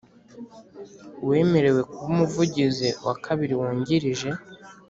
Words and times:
Uwemerewe 1.23 1.81
kuba 1.89 2.05
Umuvugizi 2.13 2.89
wa 3.05 3.15
Kabiri 3.23 3.53
Wungirije 3.59 4.29